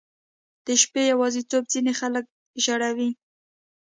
[0.65, 2.25] •د شپې یواځیتوب ځینې خلک
[2.63, 3.09] ژړوي.